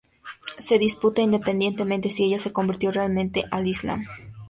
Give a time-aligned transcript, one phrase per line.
[0.57, 4.01] Se disputa independientemente si ella se convirtió realmente al islam.